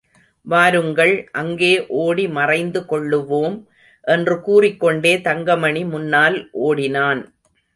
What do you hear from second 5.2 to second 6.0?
Thangamani